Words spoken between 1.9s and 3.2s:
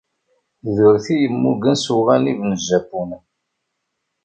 uɣanib n Japun.